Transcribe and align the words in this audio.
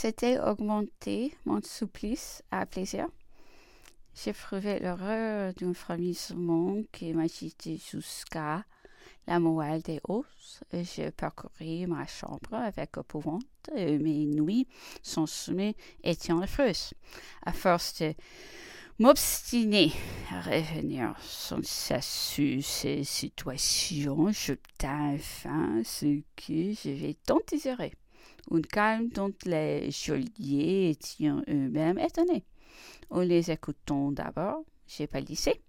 c'était 0.00 0.38
augmenter 0.38 1.34
mon 1.44 1.60
supplice 1.60 2.44
à 2.52 2.66
plaisir. 2.66 3.08
J'éprouvais 4.14 4.78
l'horreur 4.78 5.52
sur 6.14 6.36
monde 6.36 6.84
qui 6.92 7.12
m'agitait 7.12 7.78
jusqu'à 7.78 8.64
la 9.26 9.40
moelle 9.40 9.82
des 9.82 10.00
os. 10.06 10.24
Je 10.72 11.10
parcouris 11.10 11.88
ma 11.88 12.06
chambre 12.06 12.54
avec 12.54 12.96
épouvante 12.96 13.42
et 13.74 13.98
mes 13.98 14.26
nuits 14.26 14.68
sans 15.02 15.26
sommeil 15.26 15.74
étaient 16.04 16.32
affreuses. 16.32 16.94
À 17.44 17.52
force 17.52 18.00
de 18.00 18.14
m'obstiner 19.00 19.90
à 20.30 20.42
revenir 20.42 21.16
sans 21.20 21.64
cesser 21.64 22.60
ces 22.62 23.02
situations, 23.02 24.30
j'obtins 24.30 25.14
enfin 25.16 25.82
ce 25.82 26.20
que 26.36 26.72
j'avais 26.72 27.16
tant 27.26 27.40
désiré. 27.50 27.94
Un 28.50 28.62
calme 28.62 29.08
dont 29.08 29.32
les 29.44 29.90
geôliers 29.90 30.90
étaient 30.90 31.28
eux-mêmes 31.28 31.98
étonnés. 31.98 32.44
En 33.10 33.20
les 33.20 33.50
écoutant 33.50 34.12
d'abord, 34.12 34.64
j'ai 34.86 35.06
pâlissé. 35.06 35.60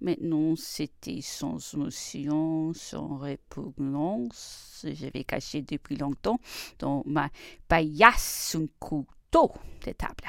Maintenant, 0.00 0.56
c'était 0.56 1.20
sans 1.20 1.74
émotion, 1.74 2.72
sans 2.74 3.16
répugnance. 3.18 4.84
J'avais 4.92 5.24
caché 5.24 5.62
depuis 5.62 5.96
longtemps 5.96 6.40
dans 6.78 7.02
ma 7.06 7.30
paillasse 7.68 8.56
un 8.58 8.66
couteau 8.80 9.52
de 9.86 9.92
table 9.92 10.28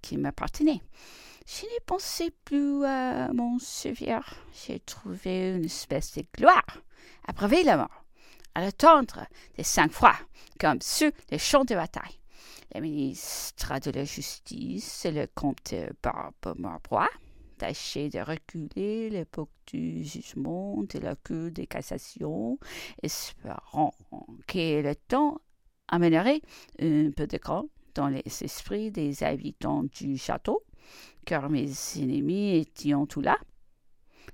qui 0.00 0.16
m'appartenait. 0.16 0.80
Je 1.46 1.66
n'y 1.66 1.80
pensais 1.84 2.32
plus 2.44 2.84
à 2.84 3.32
mon 3.32 3.58
souvenir. 3.58 4.22
J'ai 4.66 4.80
trouvé 4.80 5.56
une 5.56 5.64
espèce 5.64 6.14
de 6.14 6.24
gloire 6.36 6.64
braver 7.32 7.62
la 7.62 7.76
mort, 7.76 7.99
à 8.54 8.60
l'attendre 8.62 9.26
des 9.56 9.62
cinq 9.62 9.92
fois, 9.92 10.14
comme 10.58 10.80
sur 10.80 11.10
les 11.30 11.38
champs 11.38 11.64
de 11.64 11.74
bataille. 11.74 12.18
Le 12.74 12.80
ministre 12.80 13.80
de 13.80 13.90
la 13.90 14.04
Justice, 14.04 15.06
le 15.10 15.26
comte 15.34 15.74
Barbe 16.02 16.54
Marbois, 16.56 17.08
tâché 17.58 18.08
de 18.08 18.20
reculer 18.20 19.10
l'époque 19.10 19.50
du 19.66 20.04
jugement 20.04 20.82
de 20.84 20.98
la 20.98 21.16
Cour 21.16 21.50
de 21.50 21.64
cassation, 21.64 22.58
espérant 23.02 23.92
que 24.46 24.82
le 24.82 24.94
temps 24.94 25.40
amènerait 25.88 26.40
un 26.80 27.10
peu 27.10 27.26
de 27.26 27.36
calme 27.36 27.68
dans 27.94 28.08
les 28.08 28.22
esprits 28.40 28.90
des 28.90 29.24
habitants 29.24 29.82
du 29.82 30.16
château, 30.16 30.62
car 31.26 31.50
mes 31.50 31.70
ennemis 31.96 32.56
étaient 32.56 32.94
tout 33.08 33.20
là. 33.20 33.36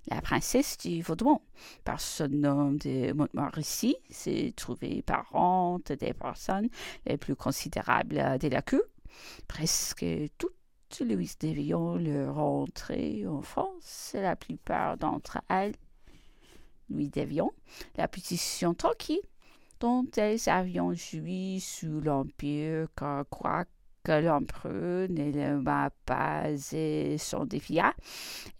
La 0.09 0.21
princesse 0.21 0.79
du 0.79 1.03
Vaudemont, 1.03 1.43
par 1.85 2.01
son 2.01 2.29
nom 2.29 2.73
de 2.73 3.13
Montmorency, 3.13 3.97
s'est 4.09 4.53
trouvée 4.55 5.03
parente 5.03 5.91
des 5.91 6.15
personnes 6.15 6.69
les 7.07 7.17
plus 7.17 7.35
considérables 7.35 8.39
de 8.39 8.49
la 8.49 8.63
cour. 8.63 8.83
Presque 9.49 10.07
toutes 10.39 11.01
Louis 11.01 11.33
Devion 11.41 11.97
le 11.97 12.31
rentrée 12.31 13.27
en 13.27 13.43
France, 13.43 14.13
la 14.15 14.37
plupart 14.37 14.97
d'entre 14.97 15.39
elles, 15.49 15.75
Louis 16.89 17.09
Devion, 17.09 17.51
la 17.97 18.07
position 18.07 18.75
tranquille 18.75 19.21
dont 19.81 20.07
elles 20.17 20.49
avaient 20.49 20.95
joui 20.95 21.61
sous 21.61 22.01
l'Empire, 22.01 22.87
car 22.97 23.27
l'empereur 24.13 25.09
ne 25.09 25.57
m'a 25.57 25.91
pas 26.05 26.51
et 26.73 27.17
son 27.19 27.45
défia, 27.45 27.95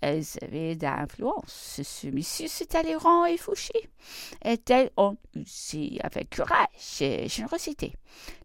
elles 0.01 0.25
avaient 0.43 0.77
d'influence 0.77 1.81
sur 1.83 2.13
monsieur 2.13 2.49
Talleyrand 2.67 3.25
et 3.27 3.37
Fouché, 3.37 3.89
et 4.45 4.59
elles 4.69 4.91
ont 4.97 5.17
usé 5.35 5.99
avec 6.03 6.37
courage 6.37 7.01
et 7.01 7.29
générosité. 7.29 7.95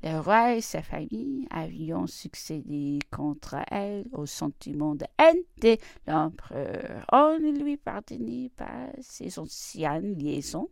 Le 0.03 0.19
roi 0.19 0.55
et 0.55 0.61
sa 0.61 0.81
famille 0.81 1.47
avaient 1.49 1.91
succédé 2.07 2.99
contre 3.11 3.57
elle 3.69 4.05
au 4.11 4.25
sentiment 4.25 4.95
de 4.95 5.05
haine 5.17 5.41
de 5.61 5.77
l'empereur. 6.07 7.05
On 7.11 7.39
ne 7.39 7.63
lui 7.63 7.77
pardonnait 7.77 8.51
pas 8.55 8.87
ses 8.99 9.39
anciennes 9.39 10.17
liaisons 10.17 10.69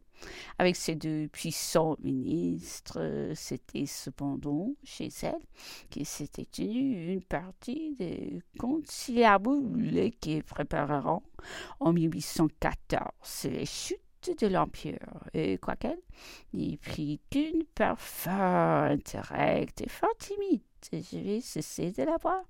avec 0.57 0.75
ces 0.75 0.95
deux 0.95 1.27
puissants 1.27 1.95
ministres, 2.01 3.31
c'était 3.35 3.85
cependant 3.85 4.73
chez 4.83 5.09
elle 5.21 5.41
qu'il 5.89 6.05
s'était 6.05 6.45
tenu 6.45 7.13
une 7.13 7.23
partie 7.23 7.95
des 7.95 8.41
conciliabules 8.57 10.11
qui 10.19 10.41
prépareront 10.41 11.23
en 11.79 11.93
1814 11.93 13.45
les 13.45 13.65
chutes 13.65 13.99
de 14.41 14.47
l'Empire, 14.47 15.23
et 15.33 15.57
quoiqu'elle 15.57 16.01
n'y 16.53 16.77
prit 16.77 17.21
qu'une 17.29 17.63
part 17.73 17.99
fort 17.99 18.33
indirecte 18.33 19.81
et 19.81 19.89
fort 19.89 20.15
timide, 20.19 20.61
je 20.91 21.17
vais 21.17 21.41
cesser 21.41 21.91
de 21.91 22.03
la 22.03 22.17
voir. 22.17 22.43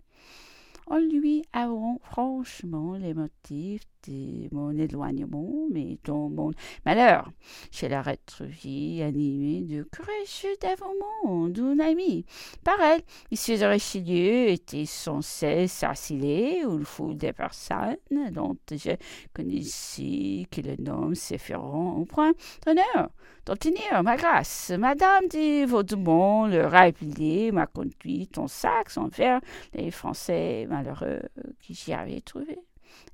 En 0.88 0.98
lui 0.98 1.44
avouant 1.54 2.00
franchement 2.02 2.94
les 2.94 3.14
motifs 3.14 3.86
de 4.08 4.54
mon 4.54 4.72
éloignement, 4.72 5.68
mais 5.72 5.98
dans 6.04 6.30
mon 6.30 6.52
malheur. 6.86 7.32
Je 7.72 7.86
la 7.86 8.02
retrouvée 8.02 9.04
animée 9.04 9.62
de 9.62 9.84
courageux 9.84 10.56
dévouement 10.62 11.50
d'un 11.50 11.80
ami. 11.80 12.26
Par 12.64 12.80
elle, 12.82 13.02
M. 13.32 13.70
Richelieu 13.70 14.50
était 14.50 14.86
sans 14.86 15.22
cesse 15.22 15.84
assilé 15.84 16.62
une 16.64 16.86
foule 16.86 17.18
de 17.18 17.32
personnes 17.32 17.98
dont 18.32 18.58
je 18.72 18.92
connaissais 19.34 20.46
que 20.52 20.62
le 20.62 20.76
nom 20.78 21.14
se 21.14 21.38
feront 21.38 21.98
au 22.02 22.06
point 22.06 22.34
d'honneur 22.66 23.10
tenir 23.56 24.04
ma 24.04 24.16
grâce. 24.16 24.72
Madame 24.78 25.28
de 25.28 25.66
Vaudemont, 25.66 26.48
le 26.48 26.66
rappelé, 26.66 27.52
m'a 27.52 27.68
conduit 27.68 28.30
en 28.38 28.48
sac 28.48 28.90
vers 29.12 29.42
les 29.74 29.92
Français 29.92 30.68
malheureux 30.70 31.22
qui 31.60 31.74
j'y 31.74 31.94
avais 31.94 32.22
trouvé. 32.22 32.60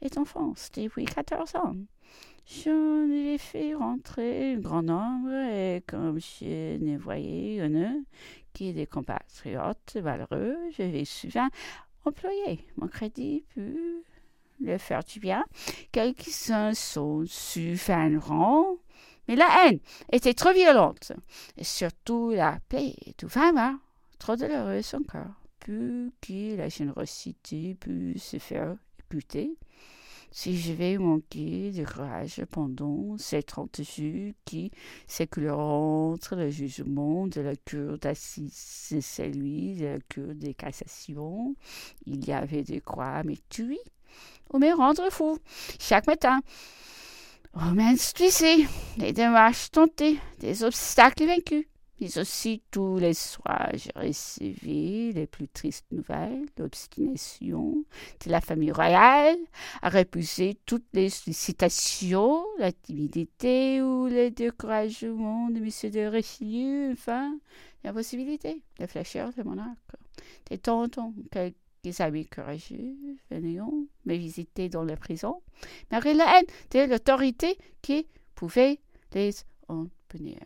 Et 0.02 0.18
en 0.18 0.26
France 0.26 0.70
depuis 0.74 1.06
quatorze 1.06 1.56
ans. 1.56 1.76
Je 2.46 3.34
ai 3.34 3.38
fait 3.38 3.74
rentrer 3.74 4.54
un 4.54 4.60
grand 4.60 4.84
nombre 4.84 5.32
et 5.32 5.84
comme 5.88 6.20
je 6.20 6.78
ne 6.78 6.98
voyais 6.98 7.62
un 7.62 8.04
qui 8.54 8.72
des 8.72 8.86
compatriotes 8.86 9.98
malheureux, 10.04 10.56
je 10.78 10.84
vais 10.84 11.06
souvent 11.06 11.48
employer 12.06 12.66
mon 12.78 12.88
crédit 12.88 13.44
pour 13.54 13.64
le 14.62 14.78
faire 14.78 15.04
du 15.04 15.20
bien. 15.20 15.44
Quelques-uns 15.92 16.74
sont 16.76 17.26
rang 18.20 18.78
mais 19.28 19.36
la 19.36 19.48
haine 19.66 19.80
était 20.12 20.34
trop 20.34 20.54
violente, 20.54 21.12
et 21.58 21.64
surtout 21.64 22.30
la 22.30 22.60
paix 22.70 22.96
tout 23.18 23.28
vraiment 23.28 23.76
trop 24.20 24.36
douloureuse 24.36 24.94
encore, 24.94 25.34
plus 25.60 26.12
que 26.22 26.56
la 26.56 26.70
générosité 26.70 27.76
put 27.76 28.20
se 28.20 28.38
faire 28.38 28.76
Si 30.32 30.58
je 30.58 30.74
vais 30.74 30.98
manquer 30.98 31.72
de 31.72 31.86
courage 31.86 32.44
pendant 32.52 33.18
ces 33.18 33.42
trente 33.42 33.82
jours 33.82 34.34
qui 34.44 34.70
s'écouleront 35.08 36.14
entre 36.14 36.36
le 36.36 36.50
jugement 36.50 37.28
de 37.28 37.40
la 37.40 37.56
cour 37.56 37.98
d'assises 37.98 38.92
et 38.92 39.02
celui 39.02 39.76
de 39.76 39.86
la 39.86 40.00
cour 40.14 40.36
de 40.36 40.52
cassation, 40.52 41.56
il 42.06 42.26
y 42.26 42.34
avait 42.34 42.64
de 42.64 42.80
quoi 42.80 43.24
me 43.24 43.36
tuer 43.50 43.80
ou 44.52 44.60
me 44.60 44.76
rendre 44.76 45.10
fou 45.10 45.38
chaque 45.80 46.08
matin. 46.08 46.42
Romains 47.54 47.96
stressés, 47.96 48.66
les 48.98 49.14
démarches 49.14 49.72
tentées, 49.72 50.20
des 50.40 50.64
obstacles 50.64 51.26
vaincus. 51.26 51.66
Mais 52.02 52.18
aussi 52.18 52.62
tous 52.72 52.98
les 52.98 53.14
soirs, 53.14 53.70
j'ai 53.74 53.92
reçu 53.96 54.54
les 55.14 55.28
plus 55.28 55.48
tristes 55.48 55.86
nouvelles, 55.92 56.46
l'obstination 56.58 57.86
de 58.26 58.32
la 58.32 58.42
famille 58.42 58.72
royale 58.72 59.38
à 59.82 59.90
repousser 59.90 60.58
toutes 60.66 60.88
les 60.94 61.10
sollicitations, 61.10 62.44
la 62.60 62.72
timidité 62.72 63.82
ou 63.82 64.08
le 64.08 64.30
découragement 64.30 65.50
de 65.50 65.58
M. 65.58 65.92
de 65.92 66.08
Richelieu, 66.08 66.92
enfin, 66.92 67.38
l'impossibilité 67.84 68.62
de 68.80 68.88
fléchir 68.88 69.32
de 69.38 69.44
monarque. 69.44 69.78
De 70.52 70.58
temps 70.58 70.84
en 70.84 70.90
temps, 70.90 71.14
quelques 71.32 71.56
les 71.86 72.02
amis 72.02 72.26
courageux 72.26 72.96
venaient 73.30 73.60
me 74.06 74.16
visiter 74.16 74.70
dans 74.70 74.84
la 74.84 74.98
prison, 74.98 75.42
malgré 75.92 76.14
la 76.14 76.40
haine 76.40 76.48
de 76.72 76.92
l'autorité 76.92 77.58
qui 77.82 78.08
pouvait 78.34 78.80
les 79.14 79.32
en 79.68 79.86
punir. 80.10 80.40